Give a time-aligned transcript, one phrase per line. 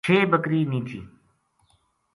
[0.05, 0.99] چھ بکری نیہہ تھی